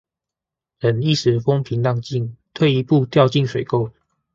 [0.79, 3.91] 忍一時風平浪靜，退一步掉進水溝